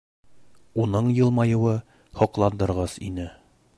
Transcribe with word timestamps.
Уның 0.85 1.11
йылмайыуы 1.19 1.75
һоҡландырғыс 2.23 2.97
ине. 3.11 3.29